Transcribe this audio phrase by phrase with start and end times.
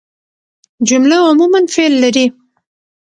[0.87, 2.25] جمله عموماً فعل لري.